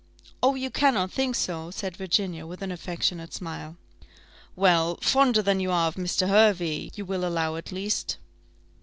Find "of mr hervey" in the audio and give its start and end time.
5.89-6.89